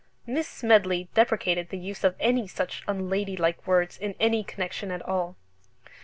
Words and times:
Miss 0.25 0.47
Smedley 0.47 1.09
deprecated 1.13 1.69
the 1.69 1.77
use 1.77 2.03
of 2.03 2.15
any 2.19 2.47
such 2.47 2.81
unladylike 2.87 3.67
words 3.67 3.99
in 3.99 4.15
any 4.19 4.43
connection 4.43 4.89
at 4.89 5.07
all. 5.07 5.35